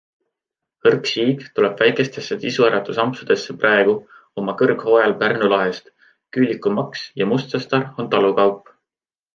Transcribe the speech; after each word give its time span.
Hõrk 0.87 1.09
siig 1.09 1.43
tuleb 1.59 1.75
väikestesse 1.83 2.37
isuäratusampsudesse 2.51 3.55
praegu, 3.65 3.95
oma 4.43 4.57
kõrghooajal 4.63 5.17
Pärnu 5.23 5.53
lahest, 5.55 5.95
küülikumaks 6.39 7.09
ja 7.23 7.33
mustsõstar 7.35 7.89
on 8.03 8.15
talukaup. 8.17 8.79